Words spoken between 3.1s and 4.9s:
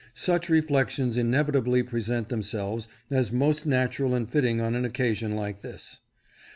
as most natural and fitting on an